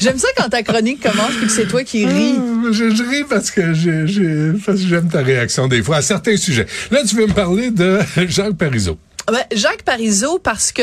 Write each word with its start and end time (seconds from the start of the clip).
J'aime 0.00 0.18
ça 0.18 0.28
quand 0.36 0.48
ta 0.48 0.62
chronique 0.62 1.00
commence 1.02 1.32
puis 1.38 1.46
que 1.46 1.52
c'est 1.52 1.66
toi 1.66 1.84
qui 1.84 2.06
ris. 2.06 2.34
Euh, 2.38 2.72
Je, 2.72 2.90
je 2.94 3.02
ris 3.02 3.24
parce 3.28 3.50
que 3.50 3.74
j'aime 3.74 5.08
ta 5.08 5.22
réaction 5.22 5.68
des 5.68 5.82
fois 5.82 5.96
à 5.96 6.02
certains 6.02 6.36
sujets. 6.36 6.66
Là, 6.90 7.00
tu 7.06 7.14
veux 7.16 7.26
me 7.26 7.32
parler 7.32 7.70
de 7.70 7.98
Jacques 8.28 8.56
Parizeau. 8.56 8.98
Ben, 9.28 9.38
Jacques 9.54 9.84
Parizeau, 9.84 10.40
parce 10.40 10.72
que 10.72 10.82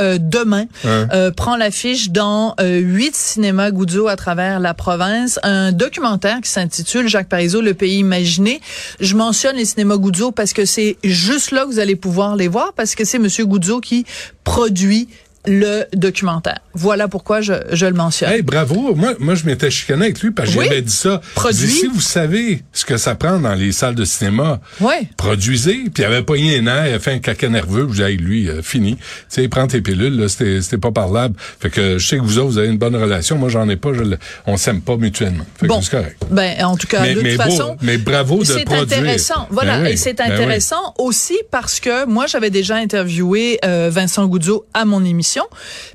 euh, 0.00 0.18
demain 0.20 0.66
Hein? 0.84 1.08
euh, 1.12 1.32
prend 1.32 1.56
l'affiche 1.56 2.10
dans 2.10 2.54
euh, 2.60 2.78
huit 2.78 3.16
cinémas 3.16 3.72
Goudzo 3.72 4.06
à 4.06 4.14
travers 4.14 4.60
la 4.60 4.74
province, 4.74 5.40
un 5.42 5.72
documentaire 5.72 6.38
qui 6.40 6.50
s'intitule 6.50 7.08
Jacques 7.08 7.28
Parizeau, 7.28 7.60
le 7.60 7.74
pays 7.74 7.96
imaginé. 7.98 8.60
Je 9.00 9.16
mentionne 9.16 9.56
les 9.56 9.64
cinémas 9.64 9.96
Goudzo 9.96 10.30
parce 10.30 10.52
que 10.52 10.64
c'est 10.64 10.98
juste 11.02 11.50
là 11.50 11.62
que 11.64 11.66
vous 11.66 11.80
allez 11.80 11.96
pouvoir 11.96 12.36
les 12.36 12.46
voir, 12.46 12.74
parce 12.74 12.94
que 12.94 13.04
c'est 13.04 13.18
Monsieur 13.18 13.44
Goudzo 13.44 13.80
qui 13.80 14.06
produit 14.44 15.08
le 15.46 15.84
documentaire. 15.94 16.58
Voilà 16.74 17.08
pourquoi 17.08 17.40
je, 17.40 17.52
je 17.72 17.86
le 17.86 17.94
mentionne. 17.94 18.30
Hey, 18.30 18.42
bravo. 18.42 18.94
Moi, 18.94 19.14
moi 19.18 19.34
je 19.34 19.44
m'étais 19.46 19.70
chicané 19.70 20.04
avec 20.06 20.20
lui 20.20 20.30
parce 20.30 20.50
que 20.50 20.58
Oui. 20.58 20.66
j'avais 20.68 20.82
dit 20.82 20.92
ça. 20.92 21.20
Produit. 21.34 21.66
Si 21.68 21.86
vous 21.86 22.00
savez 22.00 22.62
ce 22.72 22.84
que 22.84 22.96
ça 22.96 23.14
prend 23.14 23.38
dans 23.38 23.54
les 23.54 23.72
salles 23.72 23.94
de 23.94 24.04
cinéma, 24.04 24.60
Ouais. 24.80 25.08
produisez. 25.16 25.84
Puis 25.92 26.02
il 26.02 26.04
avait 26.04 26.22
pogné 26.22 26.58
un 26.58 26.66
air, 26.66 26.86
il 26.88 26.94
a 26.94 26.98
fait 26.98 27.12
un 27.12 27.18
caca 27.18 27.48
nerveux. 27.48 27.88
J'ai 27.92 28.00
Hey, 28.10 28.16
lui, 28.16 28.48
euh, 28.48 28.60
fini. 28.62 28.96
Tu 28.96 29.02
sais, 29.28 29.48
prends 29.48 29.66
tes 29.66 29.80
pilules, 29.80 30.16
là, 30.18 30.28
c'était 30.28 30.60
c'était 30.62 30.78
pas 30.78 30.90
parlable. 30.90 31.36
Fait 31.60 31.70
que 31.70 31.98
je 31.98 32.06
sais 32.06 32.16
que 32.16 32.22
vous 32.22 32.38
autres, 32.38 32.48
vous 32.50 32.58
avez 32.58 32.68
une 32.68 32.78
bonne 32.78 32.96
relation. 32.96 33.36
Moi, 33.38 33.48
j'en 33.48 33.68
ai 33.68 33.76
pas. 33.76 33.92
Je, 33.92 34.02
on 34.46 34.56
s'aime 34.56 34.80
pas 34.80 34.96
mutuellement. 34.96 35.44
Fait 35.58 35.66
que 35.66 35.72
Bon, 35.72 35.80
c'est 35.80 35.90
correct. 35.90 36.16
ben 36.30 36.64
en 36.64 36.76
tout 36.76 36.86
cas, 36.86 37.02
Mais- 37.02 37.14
de 37.14 37.20
mais 37.20 37.36
toute 37.36 37.44
beau- 37.44 37.50
façon, 37.50 37.76
mais 37.82 37.98
bravo 37.98 38.38
de 38.40 38.44
c'est 38.44 38.70
intéressant. 38.72 39.46
Voilà, 39.50 39.78
Ben 39.78 39.84
oui, 39.86 39.90
et 39.92 39.96
c'est 39.96 40.14
ben 40.14 40.24
oui. 40.28 40.34
intéressant 40.34 40.94
aussi 40.98 41.36
parce 41.50 41.78
que 41.80 42.04
moi 42.06 42.26
j'avais 42.26 42.50
déjà 42.50 42.76
interviewé 42.76 43.58
euh, 43.64 43.90
Vincent 43.92 44.26
Goudzo 44.26 44.66
à 44.74 44.84
mon 44.84 45.04
émission, 45.04 45.29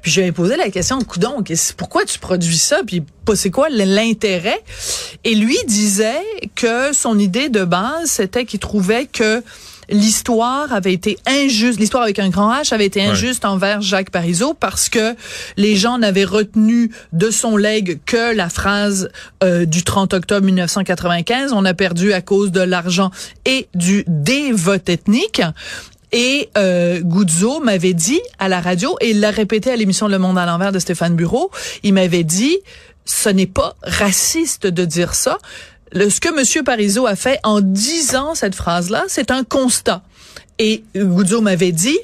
puis 0.01 0.11
je 0.11 0.17
lui 0.17 0.23
avais 0.23 0.31
posé 0.31 0.55
la 0.57 0.69
question, 0.69 0.99
qu'est-ce- 1.45 1.73
pourquoi 1.73 2.05
tu 2.05 2.19
produis 2.19 2.57
ça, 2.57 2.81
puis 2.85 3.03
c'est 3.33 3.51
quoi 3.51 3.67
l'intérêt? 3.69 4.61
Et 5.23 5.35
lui 5.35 5.57
disait 5.67 6.21
que 6.55 6.93
son 6.93 7.17
idée 7.19 7.49
de 7.49 7.63
base 7.63 8.09
c'était 8.11 8.45
qu'il 8.45 8.59
trouvait 8.59 9.05
que 9.05 9.43
l'histoire 9.89 10.73
avait 10.73 10.93
été 10.93 11.17
injuste, 11.27 11.79
l'histoire 11.79 12.01
avec 12.03 12.17
un 12.17 12.29
grand 12.29 12.51
H 12.51 12.73
avait 12.73 12.87
été 12.87 13.01
injuste 13.03 13.45
envers 13.45 13.81
Jacques 13.81 14.09
Parizeau 14.09 14.55
parce 14.55 14.89
que 14.89 15.15
les 15.57 15.75
gens 15.75 15.99
n'avaient 15.99 16.23
retenu 16.25 16.89
de 17.13 17.29
son 17.29 17.55
legs 17.55 17.99
que 18.05 18.33
la 18.35 18.49
phrase 18.49 19.09
euh, 19.43 19.65
du 19.65 19.83
30 19.83 20.15
octobre 20.15 20.43
1995, 20.45 21.53
on 21.53 21.65
a 21.65 21.75
perdu 21.75 22.13
à 22.13 22.21
cause 22.21 22.51
de 22.51 22.61
l'argent 22.61 23.11
et 23.45 23.67
du 23.75 24.03
des 24.07 24.51
votes 24.51 24.89
ethniques. 24.89 25.43
Et 26.17 26.49
euh, 26.57 27.01
Goudzo 27.01 27.59
m'avait 27.59 27.93
dit 27.93 28.21
à 28.39 28.47
la 28.47 28.61
radio, 28.61 28.95
et 29.01 29.09
il 29.09 29.19
l'a 29.19 29.31
répété 29.31 29.69
à 29.69 29.75
l'émission 29.75 30.07
Le 30.07 30.17
Monde 30.17 30.37
à 30.37 30.45
l'envers 30.45 30.71
de 30.71 30.79
Stéphane 30.79 31.13
Bureau, 31.13 31.51
il 31.83 31.93
m'avait 31.93 32.23
dit, 32.23 32.57
ce 33.03 33.27
n'est 33.27 33.45
pas 33.45 33.75
raciste 33.83 34.65
de 34.65 34.85
dire 34.85 35.13
ça. 35.13 35.39
Le, 35.91 36.09
ce 36.09 36.21
que 36.21 36.33
Monsieur 36.33 36.63
Parizeau 36.63 37.05
a 37.05 37.17
fait 37.17 37.37
en 37.43 37.59
disant 37.59 38.33
cette 38.33 38.55
phrase-là, 38.55 39.03
c'est 39.09 39.29
un 39.29 39.43
constat. 39.43 40.03
Et 40.57 40.85
Goudzo 40.95 41.41
m'avait 41.41 41.73
dit, 41.73 41.99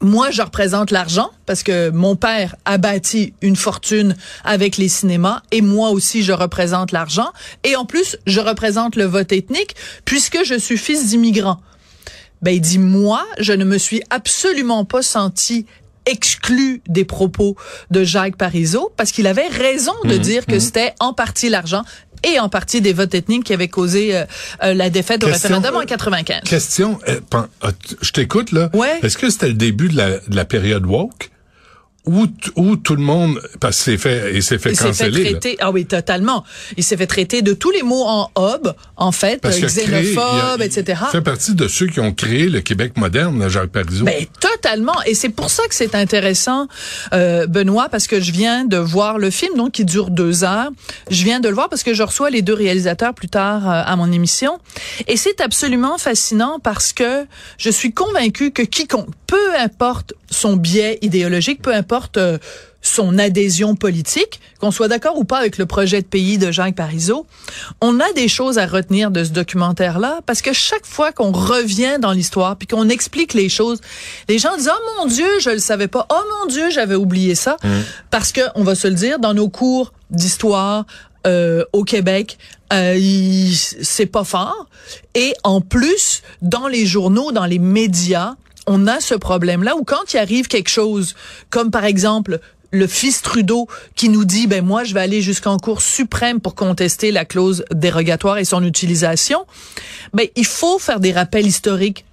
moi, 0.00 0.30
je 0.30 0.42
représente 0.42 0.92
l'argent 0.92 1.32
parce 1.44 1.64
que 1.64 1.90
mon 1.90 2.14
père 2.14 2.54
a 2.64 2.78
bâti 2.78 3.34
une 3.42 3.56
fortune 3.56 4.14
avec 4.44 4.76
les 4.76 4.88
cinémas 4.88 5.42
et 5.50 5.60
moi 5.60 5.90
aussi, 5.90 6.22
je 6.22 6.32
représente 6.32 6.92
l'argent. 6.92 7.32
Et 7.64 7.74
en 7.74 7.84
plus, 7.84 8.16
je 8.28 8.38
représente 8.38 8.94
le 8.94 9.06
vote 9.06 9.32
ethnique 9.32 9.74
puisque 10.04 10.44
je 10.44 10.54
suis 10.56 10.78
fils 10.78 11.08
d'immigrants. 11.08 11.60
Ben, 12.42 12.50
il 12.52 12.60
dit, 12.60 12.78
moi, 12.78 13.24
je 13.38 13.52
ne 13.52 13.64
me 13.64 13.78
suis 13.78 14.02
absolument 14.10 14.84
pas 14.84 15.02
senti 15.02 15.66
exclu 16.06 16.82
des 16.88 17.04
propos 17.04 17.56
de 17.92 18.02
Jacques 18.04 18.36
Parizeau 18.36 18.92
parce 18.96 19.12
qu'il 19.12 19.26
avait 19.28 19.46
raison 19.46 19.92
de 20.04 20.16
dire 20.16 20.46
que 20.46 20.58
c'était 20.58 20.94
en 20.98 21.12
partie 21.12 21.48
l'argent 21.48 21.84
et 22.24 22.38
en 22.40 22.48
partie 22.48 22.80
des 22.80 22.92
votes 22.92 23.14
ethniques 23.14 23.44
qui 23.44 23.52
avaient 23.52 23.68
causé 23.68 24.16
euh, 24.16 24.24
euh, 24.64 24.74
la 24.74 24.90
défaite 24.90 25.22
au 25.24 25.28
Question- 25.28 25.48
référendum 25.56 25.80
en 25.80 25.84
95. 25.86 26.42
Question, 26.42 26.98
euh, 27.08 27.20
t- 27.20 27.96
je 28.00 28.10
t'écoute 28.12 28.52
là. 28.52 28.70
Ouais. 28.74 28.98
Est-ce 29.02 29.16
que 29.18 29.30
c'était 29.30 29.48
le 29.48 29.54
début 29.54 29.88
de 29.88 29.96
la, 29.96 30.18
de 30.18 30.36
la 30.36 30.44
période 30.44 30.86
woke? 30.86 31.30
Où, 32.04 32.26
où 32.56 32.76
tout 32.76 32.96
le 32.96 33.02
monde 33.02 33.40
parce 33.60 33.78
fait 33.78 33.92
s'est 33.92 33.96
fait 33.96 34.32
Il 34.34 34.42
s'est 34.42 34.58
fait 34.58 34.74
canceller 34.74 35.22
là. 35.24 35.30
traiter, 35.30 35.56
ah 35.60 35.70
oui, 35.70 35.86
totalement. 35.86 36.44
Il 36.76 36.82
s'est 36.82 36.96
fait 36.96 37.06
traiter 37.06 37.42
de 37.42 37.52
tous 37.52 37.70
les 37.70 37.82
mots 37.82 38.04
en 38.06 38.28
hob, 38.34 38.74
en 38.96 39.12
fait, 39.12 39.40
Parce 39.40 39.58
créé- 39.58 39.68
xénophobe, 39.86 40.60
a- 40.60 40.64
etc. 40.64 41.00
Il 41.08 41.10
fait 41.12 41.20
partie 41.20 41.54
de 41.54 41.68
ceux 41.68 41.86
qui 41.86 42.00
ont 42.00 42.12
créé 42.12 42.48
le 42.48 42.60
Québec 42.60 42.96
moderne, 42.96 43.38
là, 43.38 43.48
Jacques 43.48 43.70
Parizeau. 43.70 44.04
Ben 44.04 44.26
totalement, 44.40 45.00
et 45.06 45.14
c'est 45.14 45.28
pour 45.28 45.48
ça 45.50 45.62
que 45.68 45.74
c'est 45.76 45.94
intéressant, 45.94 46.66
euh, 47.14 47.46
Benoît, 47.46 47.88
parce 47.88 48.08
que 48.08 48.20
je 48.20 48.32
viens 48.32 48.64
de 48.64 48.78
voir 48.78 49.18
le 49.18 49.30
film, 49.30 49.56
donc 49.56 49.70
qui 49.72 49.84
dure 49.84 50.10
deux 50.10 50.42
heures. 50.42 50.70
Je 51.08 51.22
viens 51.22 51.38
de 51.38 51.48
le 51.48 51.54
voir 51.54 51.68
parce 51.68 51.84
que 51.84 51.94
je 51.94 52.02
reçois 52.02 52.30
les 52.30 52.42
deux 52.42 52.54
réalisateurs 52.54 53.14
plus 53.14 53.28
tard 53.28 53.68
euh, 53.70 53.82
à 53.86 53.94
mon 53.94 54.10
émission, 54.10 54.58
et 55.06 55.16
c'est 55.16 55.40
absolument 55.40 55.98
fascinant 55.98 56.58
parce 56.60 56.92
que 56.92 57.26
je 57.58 57.70
suis 57.70 57.92
convaincue 57.92 58.50
que 58.50 58.62
quiconque, 58.62 59.08
peu 59.28 59.56
importe 59.58 60.14
son 60.30 60.56
biais 60.56 60.98
idéologique, 61.02 61.62
peu 61.62 61.72
importe 61.72 61.91
euh, 62.16 62.38
son 62.80 63.18
adhésion 63.18 63.76
politique, 63.76 64.40
qu'on 64.60 64.70
soit 64.70 64.88
d'accord 64.88 65.16
ou 65.16 65.24
pas 65.24 65.38
avec 65.38 65.56
le 65.56 65.66
projet 65.66 66.02
de 66.02 66.06
pays 66.06 66.36
de 66.36 66.50
Jacques 66.50 66.74
Parizeau, 66.74 67.26
on 67.80 68.00
a 68.00 68.12
des 68.14 68.26
choses 68.28 68.58
à 68.58 68.66
retenir 68.66 69.10
de 69.10 69.22
ce 69.22 69.30
documentaire-là 69.30 70.20
parce 70.26 70.42
que 70.42 70.52
chaque 70.52 70.86
fois 70.86 71.12
qu'on 71.12 71.30
revient 71.30 71.98
dans 72.00 72.12
l'histoire 72.12 72.56
puis 72.56 72.66
qu'on 72.66 72.88
explique 72.88 73.34
les 73.34 73.48
choses, 73.48 73.80
les 74.28 74.38
gens 74.38 74.56
disent 74.56 74.70
oh 74.72 74.98
mon 74.98 75.06
Dieu, 75.06 75.28
je 75.40 75.50
le 75.50 75.58
savais 75.58 75.88
pas, 75.88 76.06
oh 76.10 76.22
mon 76.40 76.46
Dieu, 76.46 76.70
j'avais 76.70 76.96
oublié 76.96 77.34
ça, 77.36 77.56
parce 78.10 78.32
que 78.32 78.40
on 78.56 78.64
va 78.64 78.74
se 78.74 78.88
le 78.88 78.94
dire 78.94 79.20
dans 79.20 79.34
nos 79.34 79.48
cours 79.48 79.92
d'histoire 80.10 80.84
euh, 81.26 81.64
au 81.72 81.84
Québec, 81.84 82.36
euh, 82.72 82.98
c'est 83.82 84.06
pas 84.06 84.24
fort. 84.24 84.66
Et 85.14 85.34
en 85.44 85.60
plus, 85.60 86.22
dans 86.40 86.66
les 86.66 86.84
journaux, 86.84 87.30
dans 87.30 87.44
les 87.44 87.60
médias, 87.60 88.34
on 88.66 88.86
a 88.86 89.00
ce 89.00 89.14
problème-là 89.14 89.76
où 89.76 89.84
quand 89.84 90.14
il 90.14 90.18
arrive 90.18 90.48
quelque 90.48 90.68
chose, 90.68 91.14
comme 91.50 91.70
par 91.70 91.84
exemple 91.84 92.40
le 92.70 92.86
fils 92.86 93.22
Trudeau 93.22 93.68
qui 93.94 94.08
nous 94.08 94.24
dit 94.24 94.46
ben 94.46 94.64
moi 94.64 94.82
je 94.84 94.94
vais 94.94 95.00
aller 95.00 95.20
jusqu'en 95.20 95.58
Cour 95.58 95.82
suprême 95.82 96.40
pour 96.40 96.54
contester 96.54 97.12
la 97.12 97.24
clause 97.24 97.64
dérogatoire 97.72 98.38
et 98.38 98.44
son 98.44 98.64
utilisation, 98.64 99.46
ben 100.12 100.26
il 100.36 100.46
faut 100.46 100.78
faire 100.78 101.00
des 101.00 101.12
rappels 101.12 101.46
historiques 101.46 102.04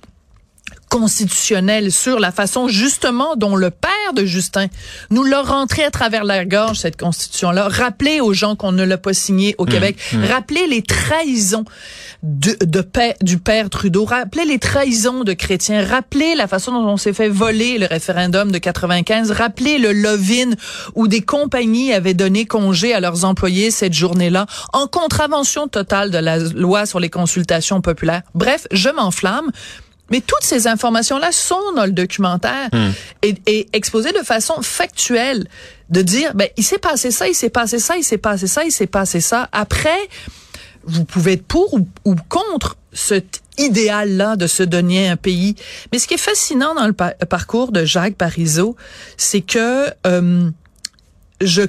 constitutionnelle 0.89 1.91
sur 1.91 2.19
la 2.19 2.31
façon 2.31 2.68
justement 2.68 3.36
dont 3.36 3.56
le 3.56 3.69
père 3.69 4.13
de 4.15 4.25
Justin 4.25 4.68
nous 5.12 5.24
l'a 5.24 5.41
rentré 5.41 5.83
à 5.83 5.91
travers 5.91 6.24
la 6.24 6.45
gorge, 6.45 6.80
cette 6.80 7.00
constitution-là. 7.00 7.68
Rappelez 7.68 8.19
aux 8.21 8.33
gens 8.33 8.56
qu'on 8.56 8.71
ne 8.71 8.83
l'a 8.83 8.97
pas 8.97 9.13
signé 9.13 9.56
au 9.57 9.65
Québec. 9.65 9.97
Rappelez 10.27 10.68
les 10.68 10.81
trahisons 10.81 11.63
de, 12.24 12.57
de 12.62 12.81
paix, 12.81 13.15
du 13.21 13.38
père 13.38 13.69
Trudeau. 13.69 14.06
Rappelez 14.06 14.45
les 14.45 14.59
trahisons 14.59 15.24
de 15.24 15.33
chrétiens. 15.33 15.86
Rappelez 15.86 16.36
la 16.36 16.47
façon 16.47 16.71
dont 16.71 16.88
on 16.88 16.97
s'est 16.97 17.13
fait 17.13 17.30
voler 17.30 17.77
le 17.77 17.86
référendum 17.86 18.51
de 18.51 18.57
95. 18.57 19.31
Rappelez 19.31 19.77
le 19.77 19.94
Lovin 19.94 20.51
où 20.95 21.07
des 21.07 21.21
compagnies 21.21 21.94
avaient 21.94 22.13
donné 22.13 22.45
congé 22.45 22.94
à 22.94 23.00
leurs 23.00 23.25
employés 23.25 23.71
cette 23.71 23.94
journée-là 23.94 24.47
en 24.74 24.88
contravention 24.88 25.68
totale 25.68 26.09
de 26.09 26.18
la 26.18 26.39
loi 26.39 26.86
sur 26.86 27.00
les 27.00 27.09
consultations 27.09 27.81
populaires. 27.81 28.24
Bref, 28.33 28.68
je 28.71 28.89
m'enflamme. 28.89 29.51
Mais 30.12 30.22
toutes 30.22 30.44
ces 30.44 30.68
informations-là 30.68 31.32
sont 31.32 31.74
dans 31.76 31.86
le 31.86 31.92
documentaire 31.92 32.70
et, 33.22 33.36
et 33.46 33.68
exposées 33.74 34.12
de 34.12 34.24
façon 34.24 34.62
factuelle, 34.62 35.48
de 35.90 36.02
dire, 36.02 36.34
ben, 36.36 36.48
il 36.58 36.64
s'est 36.64 36.78
passé 36.78 37.12
ça, 37.12 37.28
il 37.28 37.36
s'est 37.36 37.50
passé 37.50 37.80
ça, 37.80 37.96
il 37.98 38.04
s'est 38.04 38.18
passé 38.18 38.48
ça, 38.48 38.64
il 38.64 38.72
s'est 38.72 38.88
passé 38.88 39.22
ça. 39.22 39.50
Après, 39.52 39.98
vous 40.84 41.06
pouvez 41.06 41.34
être 41.34 41.46
pour 41.46 41.74
ou, 41.74 41.88
ou 42.06 42.16
contre 42.30 42.78
cet 42.94 43.42
idéal-là 43.58 44.36
de 44.36 44.48
se 44.48 44.64
donner 44.64 45.10
un 45.10 45.18
pays. 45.18 45.56
Mais 45.92 46.00
ce 46.00 46.08
qui 46.08 46.14
est 46.16 46.18
fascinant 46.18 46.74
dans 46.76 46.88
le 46.88 46.94
pa- 46.94 47.12
parcours 47.30 47.72
de 47.72 47.86
Jacques 47.86 48.16
Parizeau, 48.16 48.76
c'est 49.18 49.42
que 49.42 49.88
euh, 50.08 50.50
je 51.42 51.64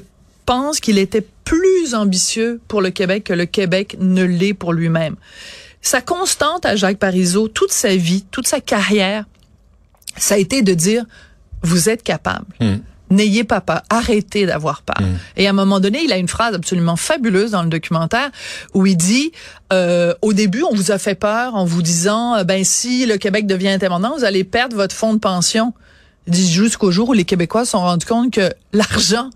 pense 0.47 0.81
qu'il 0.81 0.99
était 0.99 1.27
plus 1.45 1.95
ambitieux 1.95 2.61
pour 2.69 2.81
le 2.81 2.91
Québec 2.91 3.25
que 3.25 3.33
le 3.33 3.45
Québec 3.47 3.97
ne 3.99 4.23
l'est 4.23 4.55
pour 4.55 4.73
lui-même. 4.73 5.17
Sa 5.82 6.00
constante 6.00 6.67
à 6.67 6.77
Jacques 6.77 6.99
Parizeau, 6.99 7.49
toute 7.49 7.73
sa 7.73 7.97
vie, 7.97 8.25
toute 8.31 8.47
sa 8.47 8.61
carrière, 8.61 9.25
ça 10.17 10.35
a 10.35 10.38
été 10.38 10.62
de 10.62 10.75
dire, 10.75 11.05
vous 11.62 11.88
êtes 11.88 12.03
capable. 12.03 12.47
N'ayez 13.11 13.43
pas 13.43 13.61
peur, 13.61 13.82
arrêtez 13.91 14.47
d'avoir 14.47 14.82
peur. 14.82 15.05
Et 15.37 15.49
à 15.49 15.50
un 15.50 15.53
moment 15.53 15.81
donné, 15.81 16.03
il 16.05 16.12
a 16.12 16.17
une 16.17 16.29
phrase 16.29 16.55
absolument 16.55 16.94
fabuleuse 16.94 17.50
dans 17.50 17.65
le 17.65 17.69
documentaire 17.69 18.31
où 18.73 18.87
il 18.87 18.97
dit, 18.97 19.32
euh, 19.73 20.15
au 20.23 20.32
début, 20.32 20.62
on 20.62 20.75
vous 20.75 20.93
a 20.93 20.99
fait 20.99 21.17
peur 21.17 21.56
en 21.56 21.65
vous 21.65 21.82
disant, 21.82 22.37
euh, 22.37 22.44
ben 22.44 22.62
si 22.62 23.06
le 23.06 23.17
Québec 23.17 23.49
devient 23.49 23.71
indépendant, 23.71 24.17
vous 24.17 24.25
allez 24.25 24.44
perdre 24.44 24.77
votre 24.77 24.94
fonds 24.94 25.15
de 25.15 25.19
pension. 25.19 25.75
Jusqu'au 26.31 26.90
jour 26.93 27.08
où 27.08 27.12
les 27.12 27.25
Québécois 27.25 27.64
se 27.64 27.72
sont 27.72 27.81
rendus 27.81 28.06
compte 28.06 28.32
que 28.32 28.50
l'argent 28.72 29.31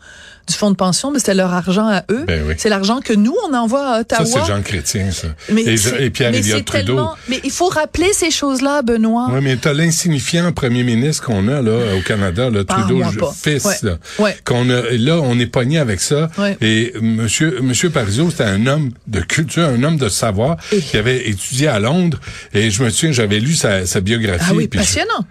du 0.47 0.53
fonds 0.55 0.71
de 0.71 0.77
pension, 0.77 1.11
mais 1.11 1.19
c'était 1.19 1.33
leur 1.35 1.55
argent 1.55 1.89
à 1.89 2.05
eux. 2.11 2.25
Ben 2.27 2.45
oui. 2.47 2.55
C'est 2.59 2.69
l'argent 2.69 3.01
que 3.01 3.15
nous, 3.15 3.35
on 3.49 3.55
envoie 3.55 3.87
à 3.89 3.95
Ça, 3.95 4.01
Ottawa. 4.23 4.27
c'est 4.27 4.47
Jean 4.53 4.61
Chrétien, 4.63 5.11
ça. 5.11 5.29
Mais 5.51 5.63
et, 5.63 5.75
et 6.01 6.11
Pierre 6.11 6.33
mais 6.33 6.39
Elliott 6.41 6.59
c'est 6.59 6.65
Trudeau. 6.65 6.85
tellement- 6.97 7.15
Mais 7.31 7.41
il 7.43 7.51
faut 7.51 7.69
rappeler 7.69 8.13
ces 8.13 8.31
choses-là, 8.31 8.83
Benoît. 8.83 9.29
Oui, 9.33 9.41
mais 9.43 9.57
t'as 9.57 9.73
l'insignifiant 9.73 10.53
premier 10.53 10.85
ministre 10.85 11.25
qu'on 11.25 11.49
a 11.49 11.63
là 11.63 11.97
au 11.97 12.03
Canada, 12.03 12.51
là, 12.51 12.63
Trudeau 12.63 13.01
fils, 13.43 13.65
Ouais. 13.65 13.75
là, 13.85 13.97
Ouais. 14.19 14.37
qu'on 14.45 14.69
a, 14.69 14.83
là 14.91 15.19
on 15.23 15.39
est 15.41 15.47
pogné 15.47 15.79
avec 15.79 16.01
ça. 16.01 16.31
Ouais. 16.37 16.59
Et 16.61 16.93
Monsieur 17.01 17.61
Monsieur 17.63 17.89
Parizeau, 17.89 18.29
c'était 18.31 18.45
un 18.45 18.67
homme 18.67 18.91
de 19.07 19.21
culture, 19.21 19.65
un 19.67 19.83
homme 19.83 19.97
de 19.97 20.11
savoir, 20.11 20.59
qui 20.91 20.99
avait 20.99 21.27
étudié 21.31 21.69
à 21.69 21.79
Londres. 21.81 22.21
Et 22.53 22.71
je 22.71 22.83
me 22.85 22.91
souviens, 22.91 23.13
j'avais 23.13 23.41
lu 23.41 23.55
sa, 23.55 23.87
sa 23.87 24.03
biographie. 24.03 24.45
Ah 24.51 24.53
oui, 24.55 24.69
je- 24.71 24.79
passionnant. 24.79 25.25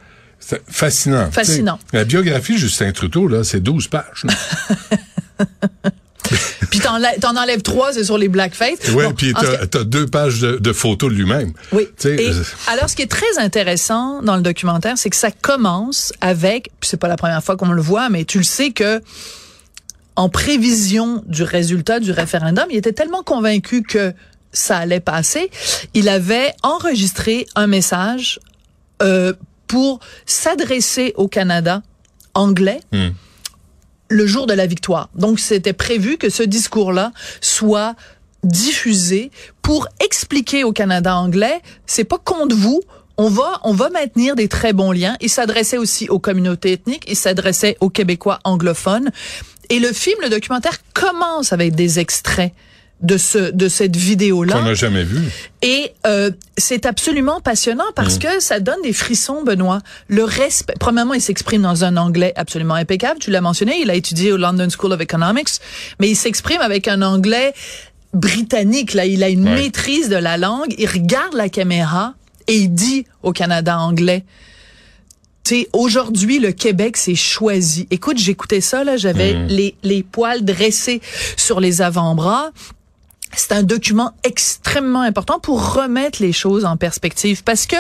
C'est 0.46 0.62
fascinant. 0.68 1.32
Fascinant. 1.32 1.80
La 1.94 2.04
biographie 2.04 2.54
de 2.54 2.58
Justin 2.58 2.92
Trudeau, 2.92 3.28
là, 3.28 3.44
c'est 3.44 3.62
12 3.62 3.88
pages. 3.88 4.26
Puis 6.70 6.80
t'en, 6.80 6.98
t'en 7.22 7.36
enlèves 7.36 7.62
trois, 7.62 7.94
c'est 7.94 8.04
sur 8.04 8.18
les 8.18 8.30
blackface. 8.30 8.90
ouais, 8.94 9.06
Bon, 9.06 9.14
puis 9.14 9.34
t'as, 9.34 9.68
t'as 9.68 9.84
deux 9.84 10.08
pages 10.08 10.40
de, 10.40 10.58
de 10.58 10.74
photos 10.74 11.12
de 11.12 11.16
lui-même. 11.16 11.54
Oui. 11.72 11.88
Et 12.06 12.30
euh, 12.30 12.44
alors, 12.68 12.90
ce 12.90 12.96
qui 12.96 13.04
est 13.04 13.12
très 13.12 13.38
intéressant 13.38 14.24
dans 14.24 14.36
le 14.36 14.42
documentaire, 14.42 14.98
c'est 14.98 15.10
que 15.12 15.16
ça 15.16 15.30
commence 15.30 16.14
avec, 16.22 16.72
puis 16.80 16.90
c'est 16.90 16.98
pas 16.98 17.08
la 17.10 17.18
première 17.18 17.44
fois 17.44 17.58
qu'on 17.58 17.72
le 17.72 17.82
voit, 17.82 18.10
mais 18.10 18.26
tu 18.26 18.40
le 18.40 18.44
sais 18.44 18.72
que 18.72 19.02
en 20.16 20.30
prévision 20.30 21.24
du 21.28 21.44
résultat 21.44 22.00
du 22.00 22.12
référendum, 22.12 22.66
il 22.72 22.78
était 22.78 22.94
tellement 22.94 23.22
convaincu 23.24 23.84
que 23.84 24.14
ça 24.52 24.78
allait 24.78 25.00
passer, 25.00 25.52
il 25.94 26.10
avait 26.10 26.54
enregistré 26.64 27.46
un 27.56 27.68
message 27.68 28.40
euh, 29.02 29.34
pour 29.74 30.00
s'adresser 30.28 31.14
au 31.18 31.28
Canada 31.28 31.82
anglais 32.36 32.80
Hmm. 32.92 33.10
le 34.08 34.28
jour 34.28 34.46
de 34.46 34.54
la 34.54 34.68
victoire. 34.68 35.10
Donc, 35.16 35.40
c'était 35.40 35.74
prévu 35.74 36.18
que 36.20 36.30
ce 36.30 36.44
discours-là 36.44 37.12
soit 37.42 37.96
diffusé 38.44 39.32
pour 39.64 39.88
expliquer 40.00 40.64
au 40.64 40.74
Canada 40.74 41.16
anglais, 41.16 41.60
c'est 41.88 42.04
pas 42.04 42.20
contre 42.20 42.56
vous. 42.56 42.82
On 43.18 43.30
va, 43.30 43.62
on 43.64 43.74
va 43.74 43.90
maintenir 43.90 44.36
des 44.36 44.48
très 44.48 44.74
bons 44.74 44.92
liens. 44.92 45.18
Il 45.22 45.30
s'adressait 45.30 45.80
aussi 45.80 46.08
aux 46.08 46.20
communautés 46.20 46.74
ethniques, 46.74 47.06
il 47.08 47.16
s'adressait 47.16 47.76
aux 47.80 47.90
Québécois 47.90 48.40
anglophones. 48.44 49.10
Et 49.72 49.80
le 49.80 49.92
film, 49.92 50.20
le 50.22 50.30
documentaire 50.30 50.78
commence 50.94 51.52
avec 51.52 51.74
des 51.74 51.98
extraits 52.00 52.54
de 53.04 53.18
ce, 53.18 53.52
de 53.52 53.68
cette 53.68 53.96
vidéo-là. 53.96 54.54
qu'on 54.54 54.62
n'a 54.64 54.74
jamais 54.74 55.04
vu. 55.04 55.20
Et 55.62 55.92
euh, 56.08 56.32
c'est 56.58 56.86
absolument 56.86 57.42
passionnant 57.42 57.84
parce 57.96 58.18
que 58.18 58.40
ça 58.40 58.60
donne 58.62 58.82
des 58.82 58.94
frissons, 58.94 59.44
Benoît. 59.44 59.80
Le 60.08 60.24
respect. 60.24 60.74
Premièrement, 60.80 61.14
il 61.14 61.22
s'exprime 61.22 61.62
dans 61.64 61.84
un 61.84 61.98
anglais 61.98 62.32
absolument 62.38 62.76
impeccable. 62.76 63.20
Tu 63.20 63.30
l'as 63.30 63.42
mentionné, 63.42 63.76
il 63.82 63.90
a 63.90 63.96
étudié 63.96 64.32
au 64.32 64.38
London 64.38 64.68
School 64.70 64.94
of 64.94 65.02
Economics, 65.02 65.50
mais 66.00 66.10
il 66.10 66.16
s'exprime 66.16 66.62
avec 66.62 66.88
un 66.88 67.02
anglais 67.02 67.54
britannique. 68.14 68.94
Là, 68.94 69.06
il 69.06 69.22
a 69.24 69.30
une 69.30 69.44
Ouais. 69.48 69.56
maîtrise 69.56 70.08
de 70.10 70.16
la 70.16 70.38
langue. 70.38 70.74
Il 70.78 70.88
regarde 70.88 71.34
la 71.34 71.50
caméra 71.50 72.14
et 72.48 72.56
il 72.56 72.70
dit 72.70 73.06
au 73.22 73.32
Canada 73.34 73.78
anglais. 73.80 74.24
Tu 75.44 75.68
aujourd'hui, 75.74 76.40
le 76.40 76.54
Québec 76.54 76.96
s'est 76.96 77.16
choisi. 77.16 77.86
Écoute, 77.92 78.18
j'écoutais 78.18 78.62
ça, 78.62 78.86
là, 78.86 78.96
j'avais 78.96 79.34
les, 79.50 79.76
les 79.84 80.02
poils 80.02 80.46
dressés 80.46 81.02
sur 81.36 81.60
les 81.60 81.82
avant-bras. 81.82 82.52
C'est 83.36 83.52
un 83.52 83.64
document 83.64 84.12
extrêmement 84.24 85.02
important 85.02 85.40
pour 85.40 85.74
remettre 85.74 86.22
les 86.22 86.32
choses 86.32 86.66
en 86.66 86.78
perspective 86.78 87.44
parce 87.44 87.66
que 87.66 87.76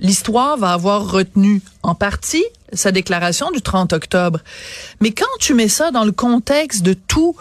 l'histoire 0.00 0.56
va 0.56 0.72
avoir 0.72 1.10
retenu 1.10 1.60
en 1.82 1.94
partie 1.94 2.44
sa 2.72 2.92
déclaration 2.92 3.50
du 3.50 3.60
30 3.60 3.92
octobre. 3.92 4.40
Mais 5.00 5.12
quand 5.12 5.26
tu 5.40 5.54
mets 5.54 5.68
ça 5.68 5.90
dans 5.90 6.04
le 6.04 6.12
contexte 6.12 6.82
de 6.82 6.94
tout 6.94 7.36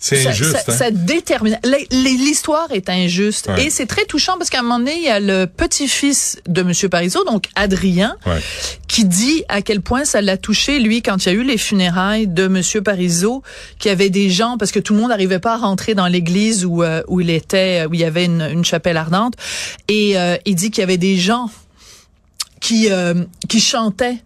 C'est 0.00 0.26
injuste. 0.28 0.52
ça- 0.52 0.62
hein? 0.68 0.76
ça 0.76 0.90
détermine. 0.92 1.58
L'histoire 1.90 2.68
est 2.70 2.88
injuste 2.88 3.48
Ouais. 3.48 3.64
et 3.66 3.70
c'est 3.70 3.86
très 3.86 4.04
touchant 4.04 4.38
parce 4.38 4.48
qu'à 4.48 4.60
un 4.60 4.62
moment 4.62 4.78
donné, 4.78 4.94
il 4.96 5.02
y 5.02 5.08
a 5.08 5.18
le 5.18 5.46
petit-fils 5.46 6.38
de 6.46 6.62
Monsieur 6.62 6.88
Parizeau, 6.88 7.24
donc 7.24 7.46
Adrien, 7.56 8.16
Ouais. 8.24 8.38
qui 8.86 9.04
dit 9.04 9.42
à 9.48 9.60
quel 9.60 9.80
point 9.80 10.04
ça 10.04 10.20
l'a 10.20 10.36
touché 10.36 10.78
lui 10.78 11.02
quand 11.02 11.26
il 11.26 11.28
y 11.28 11.32
a 11.32 11.34
eu 11.34 11.42
les 11.42 11.58
funérailles 11.58 12.28
de 12.28 12.46
Monsieur 12.46 12.80
Parizeau, 12.80 13.42
qu'il 13.80 13.88
y 13.88 13.92
avait 13.92 14.10
des 14.10 14.30
gens 14.30 14.56
parce 14.56 14.70
que 14.70 14.78
tout 14.78 14.94
le 14.94 15.00
monde 15.00 15.08
n'arrivait 15.10 15.40
pas 15.40 15.54
à 15.54 15.56
rentrer 15.58 15.94
dans 15.96 16.06
l'église 16.06 16.64
où 16.64 16.82
euh, 16.84 17.02
où 17.08 17.20
il 17.20 17.30
était, 17.30 17.84
où 17.90 17.94
il 17.94 18.00
y 18.00 18.04
avait 18.04 18.26
une, 18.26 18.42
une 18.42 18.64
chapelle 18.64 18.96
ardente, 18.96 19.34
et 19.88 20.16
euh, 20.16 20.36
il 20.46 20.54
dit 20.54 20.70
qu'il 20.70 20.80
y 20.82 20.84
avait 20.84 20.96
des 20.96 21.16
gens 21.16 21.50
qui 22.60 22.88
euh, 22.90 23.14
qui 23.48 23.60
chantaient 23.60 24.18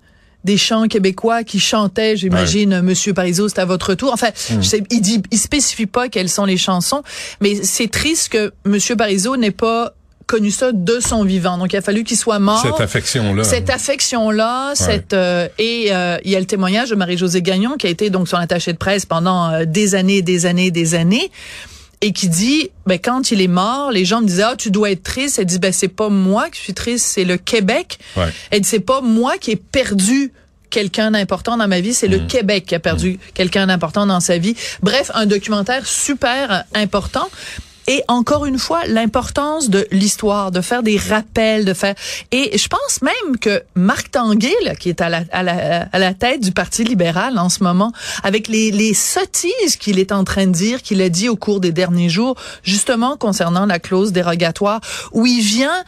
des 0.45 0.57
chants 0.57 0.89
québécois 0.89 1.45
qui 1.45 1.61
chantaient, 1.61 2.17
j'imagine, 2.17 2.81
Monsieur 2.81 3.15
Parizeau, 3.15 3.49
c'est 3.49 3.61
à 3.61 3.65
votre 3.65 3.95
tour. 3.95 4.13
Enfin, 4.13 4.29
je 4.35 4.61
sais, 4.61 4.83
il 4.91 5.01
dit, 5.01 5.23
il 5.31 5.39
spécifie 5.39 5.87
pas 5.87 6.09
quelles 6.09 6.29
sont 6.29 6.45
les 6.45 6.57
chansons, 6.57 7.03
mais 7.41 7.63
c'est 7.63 7.91
triste 7.91 8.31
que 8.31 8.53
Monsieur 8.65 8.97
Parizeau 8.97 9.37
n'ait 9.37 9.51
pas 9.51 9.95
connu 10.27 10.51
ça 10.51 10.73
de 10.73 10.99
son 11.01 11.25
vivant. 11.25 11.59
Donc, 11.59 11.73
il 11.73 11.77
a 11.77 11.83
fallu 11.83 12.05
qu'il 12.05 12.17
soit 12.17 12.39
mort. 12.39 12.63
Cette 12.63 12.81
affection-là. 12.81 13.45
Cette 13.45 13.71
affection-là, 13.71 14.73
cette 14.75 15.13
euh, 15.13 15.49
et 15.59 15.89
euh, 15.91 16.17
il 16.25 16.31
y 16.31 16.37
a 16.37 16.41
le 16.41 16.47
témoignage 16.47 16.91
de 16.91 16.95
Marie-Josée 16.95 17.43
Gagnon 17.43 17.77
qui 17.77 17.87
a 17.87 17.91
été 17.91 18.09
donc 18.09 18.29
son 18.29 18.39
attachée 18.39 18.73
de 18.73 18.79
presse 18.79 19.05
pendant 19.05 19.51
euh, 19.51 19.65
des 19.67 19.95
années, 19.95 20.23
des 20.23 20.47
années, 20.47 20.71
des 20.71 20.95
années 20.95 21.31
et 22.03 22.13
qui 22.13 22.29
dit 22.29 22.69
ben 22.85 22.99
quand 22.99 23.31
il 23.31 23.41
est 23.41 23.49
mort, 23.49 23.91
les 23.91 24.05
gens 24.05 24.21
me 24.21 24.27
disaient 24.27 24.43
ah 24.43 24.57
tu 24.59 24.71
dois 24.71 24.91
être 24.91 25.03
triste, 25.03 25.39
elle 25.39 25.47
dit 25.47 25.59
ben 25.59 25.73
c'est 25.73 25.89
pas 25.89 26.11
moi 26.11 26.51
qui 26.51 26.61
suis 26.61 26.75
triste, 26.75 27.07
c'est 27.07 27.25
le 27.25 27.39
Québec. 27.39 27.99
Ouais. 28.17 28.29
Elle 28.51 28.61
dit 28.61 28.69
c'est 28.69 28.81
pas 28.81 29.01
moi 29.01 29.39
qui 29.39 29.53
ai 29.53 29.57
perdu 29.57 30.33
quelqu'un 30.69 31.13
d'important 31.13 31.57
dans 31.57 31.69
ma 31.69 31.81
vie, 31.81 31.95
c'est 31.95 32.09
le 32.09 32.19
Québec 32.19 32.65
qui 32.67 32.75
a 32.75 32.81
perdu 32.81 33.19
quelqu'un 33.35 33.67
d'important 33.67 34.07
dans 34.07 34.21
sa 34.21 34.39
vie. 34.39 34.57
Bref, 34.83 35.11
un 35.15 35.27
documentaire 35.27 35.87
super 35.87 36.65
important. 36.75 37.29
Et 37.89 38.03
encore 38.09 38.47
une 38.47 38.59
fois, 38.59 38.87
l'importance 38.87 39.69
de 39.69 39.87
l'histoire, 39.91 40.51
de 40.51 40.61
faire 40.61 40.83
des 40.83 40.97
rappels, 40.97 41.65
de 41.65 41.75
faire. 41.75 41.95
Et 42.31 42.57
je 42.57 42.69
pense 42.69 43.03
même 43.03 43.39
que 43.39 43.63
Marc 43.75 44.13
Tanguay, 44.13 44.77
qui 44.79 44.89
est 44.89 45.01
à 45.01 45.09
la, 45.09 45.23
à 45.33 45.43
la, 45.43 45.89
à 45.93 45.99
la 45.99 46.15
tête 46.15 46.41
du 46.41 46.53
Parti 46.53 46.85
libéral 46.85 47.39
en 47.39 47.49
ce 47.49 47.63
moment, 47.63 47.93
avec 48.23 48.49
les, 48.49 48.71
les 48.71 48.95
sottises 48.95 49.77
qu'il 49.79 49.99
est 49.99 50.13
en 50.13 50.25
train 50.25 50.47
de 50.47 50.53
dire, 50.53 50.83
qu'il 50.83 51.01
a 51.03 51.09
dit 51.09 51.29
au 51.29 51.37
cours 51.37 51.61
des 51.61 51.73
derniers 51.73 52.09
jours, 52.09 52.37
justement 52.63 53.17
concernant 53.17 53.67
la 53.67 53.79
clause 53.79 54.13
dérogatoire, 54.13 54.81
où 55.13 55.27
il 55.27 55.43
vient 55.43 55.85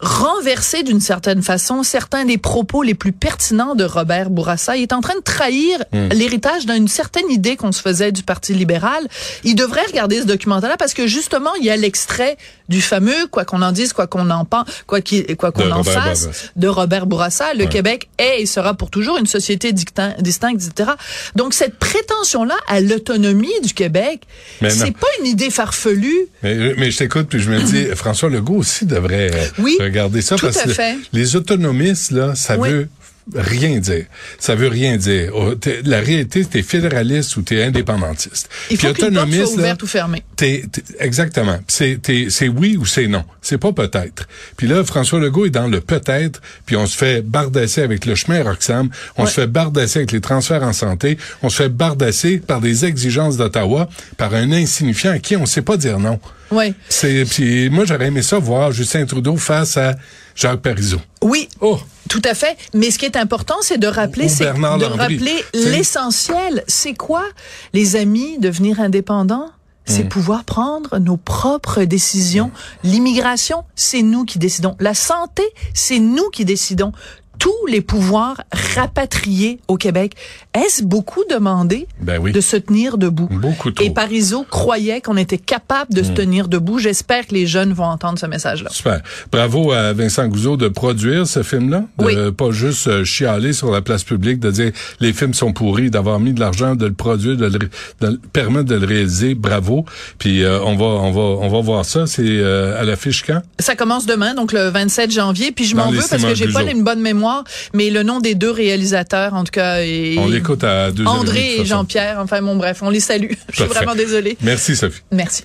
renverser 0.00 0.82
d'une 0.82 1.00
certaine 1.00 1.42
façon 1.42 1.82
certains 1.82 2.24
des 2.24 2.38
propos 2.38 2.82
les 2.82 2.94
plus 2.94 3.12
pertinents 3.12 3.74
de 3.74 3.84
Robert 3.84 4.30
Bourassa. 4.30 4.76
Il 4.76 4.82
est 4.82 4.92
en 4.92 5.00
train 5.00 5.14
de 5.16 5.22
trahir 5.22 5.78
Hmm. 5.92 6.08
l'héritage 6.12 6.66
d'une 6.66 6.88
certaine 6.88 7.28
idée 7.30 7.56
qu'on 7.56 7.72
se 7.72 7.80
faisait 7.82 8.12
du 8.12 8.22
Parti 8.22 8.54
libéral. 8.54 9.06
Il 9.44 9.54
devrait 9.56 9.84
regarder 9.86 10.20
ce 10.20 10.26
documentaire-là 10.26 10.76
parce 10.76 10.94
que 10.94 11.06
justement, 11.06 11.54
il 11.58 11.64
y 11.64 11.70
a 11.70 11.76
l'extrait 11.76 12.36
du 12.70 12.80
fameux, 12.80 13.26
quoi 13.30 13.44
qu'on 13.44 13.60
en 13.60 13.72
dise, 13.72 13.92
quoi 13.92 14.06
qu'on 14.06 14.30
en 14.30 14.44
pense, 14.46 14.64
quoi 14.86 15.00
qu'on 15.02 15.70
en 15.70 15.76
Robert 15.78 15.92
fasse, 15.92 16.22
Bourassa. 16.22 16.48
de 16.56 16.68
Robert 16.68 17.06
Bourassa. 17.06 17.52
Le 17.54 17.64
Ouais. 17.64 17.68
Québec 17.68 18.08
est 18.16 18.40
et 18.42 18.46
sera 18.46 18.72
pour 18.74 18.88
toujours 18.90 19.18
une 19.18 19.26
société 19.26 19.72
distincte, 19.72 20.18
etc. 20.22 20.90
Donc 21.36 21.52
cette 21.52 21.78
prétention-là 21.78 22.54
à 22.68 22.80
l'autonomie 22.80 23.52
du 23.62 23.74
Québec, 23.74 24.22
c'est 24.68 24.96
pas 24.96 25.06
une 25.20 25.26
idée 25.26 25.50
farfelue. 25.50 26.26
Mais, 26.42 26.74
mais 26.78 26.90
je 26.90 26.98
t'écoute, 26.98 27.26
puis 27.28 27.40
je 27.40 27.50
me 27.50 27.60
dis, 27.60 27.84
François 27.96 28.30
Legault 28.30 28.56
aussi 28.56 28.86
devrait 28.86 29.30
euh, 29.34 29.44
Oui, 29.58 29.76
regarder 29.80 30.22
ça. 30.22 30.36
parce 30.40 30.56
que 30.62 30.70
les 31.12 31.36
autonomistes, 31.36 32.12
là, 32.12 32.34
ça 32.34 32.56
Oui. 32.56 32.70
veut 32.70 32.88
rien 33.34 33.78
dire. 33.78 34.04
Ça 34.38 34.54
veut 34.54 34.68
rien 34.68 34.96
dire. 34.96 35.32
Oh, 35.34 35.54
La 35.84 36.00
réalité, 36.00 36.44
t'es 36.44 36.62
fédéraliste 36.62 37.36
ou 37.36 37.42
t'es 37.42 37.62
indépendantiste. 37.62 38.48
Il 38.70 38.76
faut 38.78 38.92
Puis 38.92 39.02
qu'une 39.04 39.14
porte 39.14 39.30
soit 39.32 39.52
ouverte 39.54 39.82
ou 39.82 39.86
fermée. 39.86 40.22
T'es, 40.36 40.64
t'es- 40.70 40.82
exactement. 40.98 41.58
C'est, 41.68 42.00
t'es- 42.02 42.26
c'est 42.30 42.48
oui 42.48 42.76
ou 42.76 42.86
c'est 42.86 43.06
non. 43.06 43.24
C'est 43.42 43.58
pas 43.58 43.72
peut-être. 43.72 44.26
Puis 44.56 44.66
là, 44.66 44.84
François 44.84 45.20
Legault 45.20 45.46
est 45.46 45.50
dans 45.50 45.68
le 45.68 45.80
peut-être, 45.80 46.40
puis 46.66 46.76
on 46.76 46.86
se 46.86 46.96
fait 46.96 47.22
bardasser 47.22 47.82
avec 47.82 48.06
le 48.06 48.14
chemin 48.14 48.42
Roxham, 48.42 48.90
on 49.16 49.22
Ouais. 49.24 49.28
se 49.28 49.34
fait 49.34 49.46
bardasser 49.46 49.98
avec 50.00 50.12
les 50.12 50.20
transferts 50.20 50.62
en 50.62 50.72
santé, 50.72 51.18
on 51.42 51.48
se 51.48 51.62
fait 51.62 51.68
bardasser 51.68 52.38
par 52.38 52.60
des 52.60 52.84
exigences 52.84 53.36
d'Ottawa, 53.36 53.88
par 54.16 54.34
un 54.34 54.52
insignifiant 54.52 55.12
à 55.12 55.18
qui 55.18 55.36
on 55.36 55.46
sait 55.46 55.62
pas 55.62 55.76
dire 55.76 55.98
non. 55.98 56.18
Oui. 56.50 56.74
C'est, 56.88 57.24
puis 57.26 57.70
moi, 57.70 57.84
j'aurais 57.84 58.06
aimé 58.08 58.22
ça 58.22 58.38
voir 58.38 58.72
Justin 58.72 59.06
Trudeau 59.06 59.36
face 59.36 59.76
à 59.76 59.94
Jacques 60.40 60.62
Parizeau. 60.62 61.00
Oui. 61.22 61.48
Oh! 61.60 61.78
Tout 62.08 62.22
à 62.24 62.34
fait. 62.34 62.56
Mais 62.74 62.90
ce 62.90 62.98
qui 62.98 63.04
est 63.04 63.16
important, 63.16 63.56
c'est 63.60 63.78
de 63.78 63.86
rappeler, 63.86 64.28
c'est 64.28 64.44
de 64.46 64.84
rappeler 64.84 65.44
l'essentiel. 65.54 66.64
C'est 66.66 66.94
quoi, 66.94 67.24
les 67.72 67.94
amis, 67.96 68.38
devenir 68.38 68.80
indépendants? 68.80 69.50
C'est 69.86 70.04
Hmm. 70.04 70.08
pouvoir 70.08 70.44
prendre 70.44 70.98
nos 70.98 71.16
propres 71.16 71.82
décisions. 71.84 72.50
L'immigration, 72.84 73.64
c'est 73.74 74.02
nous 74.02 74.24
qui 74.24 74.38
décidons. 74.38 74.76
La 74.78 74.94
santé, 74.94 75.42
c'est 75.74 75.98
nous 75.98 76.28
qui 76.30 76.44
décidons. 76.44 76.92
Tous 77.40 77.66
les 77.66 77.80
pouvoirs 77.80 78.42
rapatriés 78.76 79.60
au 79.66 79.76
Québec. 79.76 80.12
Est-ce 80.54 80.82
beaucoup 80.82 81.22
demandé 81.30 81.86
Ben 82.00 82.18
oui. 82.20 82.32
de 82.32 82.40
se 82.42 82.56
tenir 82.56 82.98
debout? 82.98 83.28
Beaucoup 83.30 83.70
trop. 83.70 83.82
Hmm. 83.82 83.86
Et 83.88 83.90
Parizeau 83.94 84.44
croyait 84.48 85.00
qu'on 85.00 85.16
était 85.16 85.38
capable 85.38 85.94
de 85.94 86.02
se 86.02 86.12
tenir 86.12 86.48
debout. 86.48 86.78
J'espère 86.78 87.26
que 87.26 87.32
les 87.34 87.46
jeunes 87.46 87.72
vont 87.72 87.84
entendre 87.86 88.18
ce 88.18 88.26
message-là. 88.26 88.68
Super. 88.70 89.00
Bravo 89.32 89.72
à 89.72 89.92
Vincent 89.94 90.26
Gouzeau 90.28 90.58
de 90.58 90.68
produire 90.68 91.26
ce 91.26 91.42
film-là. 91.42 91.84
De 91.98 92.04
Oui. 92.04 92.14
pas 92.36 92.50
juste 92.50 92.88
euh, 92.88 93.04
chialer 93.04 93.54
sur 93.54 93.70
la 93.70 93.80
place 93.80 94.04
publique, 94.04 94.38
de 94.38 94.50
dire 94.50 94.72
les 95.00 95.12
films 95.14 95.32
sont 95.32 95.54
pourris, 95.54 95.90
d'avoir 95.90 96.20
mis 96.20 96.34
de 96.34 96.40
l'argent, 96.40 96.74
de 96.74 96.84
le 96.86 96.92
produire, 96.92 97.38
de 97.38 97.46
le, 97.46 97.58
de 97.58 98.06
le 98.06 98.18
permettre 98.32 98.66
de 98.66 98.74
le 98.74 98.86
réaliser. 98.86 99.34
Bravo. 99.34 99.86
Puis 100.18 100.42
euh, 100.44 100.60
on 100.62 100.76
va 100.76 100.84
on 100.84 101.10
va 101.10 101.20
on 101.20 101.48
va 101.48 101.60
voir 101.62 101.84
ça. 101.86 102.06
C'est 102.06 102.22
euh, 102.26 102.78
à 102.78 102.84
l'affiche 102.84 103.24
quand? 103.26 103.40
Ça 103.58 103.76
commence 103.76 104.04
demain, 104.04 104.34
donc 104.34 104.52
le 104.52 104.68
27 104.68 105.10
janvier. 105.10 105.52
Puis 105.52 105.64
je 105.64 105.74
m'en 105.74 105.90
veux 105.90 106.00
parce 106.10 106.22
que 106.22 106.34
j'ai 106.34 106.48
pas 106.48 106.64
une 106.64 106.84
bonne 106.84 107.00
mémoire, 107.00 107.29
mais 107.74 107.90
le 107.90 108.02
nom 108.02 108.20
des 108.20 108.34
deux 108.34 108.50
réalisateurs, 108.50 109.34
en 109.34 109.44
tout 109.44 109.52
cas, 109.52 109.82
et 109.82 110.16
On 110.18 110.28
l'écoute 110.28 110.64
à 110.64 110.90
deux 110.90 111.04
André 111.06 111.56
et. 111.60 111.64
Jean-Pierre. 111.64 112.18
Enfin, 112.20 112.42
bon, 112.42 112.56
bref, 112.56 112.80
on 112.82 112.90
les 112.90 113.00
salue. 113.00 113.32
Je 113.52 113.62
suis 113.62 113.64
vraiment 113.64 113.94
désolée. 113.94 114.36
Merci 114.42 114.76
Sophie. 114.76 115.02
Merci. 115.12 115.44